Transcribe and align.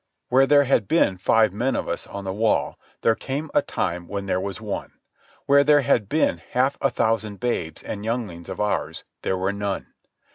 Where 0.29 0.47
there 0.47 0.63
had 0.63 0.87
been 0.87 1.19
five 1.19 1.53
men 1.53 1.75
of 1.75 1.87
us 1.87 2.07
on 2.07 2.23
the 2.23 2.33
wall, 2.33 2.79
there 3.03 3.13
came 3.13 3.51
a 3.53 3.61
time 3.61 4.07
when 4.07 4.25
there 4.25 4.39
was 4.41 4.59
one; 4.59 4.93
where 5.45 5.63
there 5.63 5.81
had 5.81 6.09
been 6.09 6.39
half 6.39 6.75
a 6.81 6.89
thousand 6.89 7.39
babes 7.39 7.83
and 7.83 8.03
younglings 8.03 8.49
of 8.49 8.59
ours, 8.59 9.03
there 9.21 9.37
were 9.37 9.53
none. 9.53 9.93